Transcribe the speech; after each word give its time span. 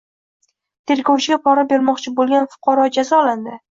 Tergovchiga 0.93 1.39
pora 1.45 1.67
bermoqchi 1.75 2.17
bo‘lgan 2.19 2.53
fuqaro 2.57 2.93
jazolanding 3.01 3.59